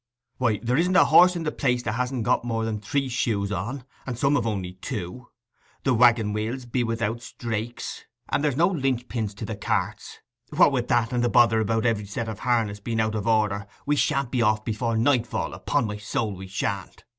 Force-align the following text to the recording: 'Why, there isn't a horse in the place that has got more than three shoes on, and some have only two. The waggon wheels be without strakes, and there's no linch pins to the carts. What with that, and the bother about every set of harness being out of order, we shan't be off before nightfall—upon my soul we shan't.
'Why, 0.37 0.57
there 0.63 0.77
isn't 0.77 0.95
a 0.95 1.05
horse 1.05 1.35
in 1.35 1.43
the 1.43 1.51
place 1.51 1.83
that 1.83 1.91
has 1.91 2.11
got 2.11 2.43
more 2.43 2.65
than 2.65 2.79
three 2.79 3.07
shoes 3.07 3.51
on, 3.51 3.83
and 4.07 4.17
some 4.17 4.33
have 4.33 4.47
only 4.47 4.73
two. 4.73 5.27
The 5.83 5.93
waggon 5.93 6.33
wheels 6.33 6.65
be 6.65 6.83
without 6.83 7.21
strakes, 7.21 8.05
and 8.27 8.43
there's 8.43 8.57
no 8.57 8.67
linch 8.69 9.07
pins 9.09 9.35
to 9.35 9.45
the 9.45 9.55
carts. 9.55 10.17
What 10.49 10.71
with 10.71 10.87
that, 10.87 11.13
and 11.13 11.23
the 11.23 11.29
bother 11.29 11.59
about 11.59 11.85
every 11.85 12.05
set 12.07 12.27
of 12.27 12.39
harness 12.39 12.79
being 12.79 12.99
out 12.99 13.13
of 13.13 13.27
order, 13.27 13.67
we 13.85 13.95
shan't 13.95 14.31
be 14.31 14.41
off 14.41 14.65
before 14.65 14.97
nightfall—upon 14.97 15.85
my 15.85 15.97
soul 15.97 16.35
we 16.35 16.47
shan't. 16.47 17.03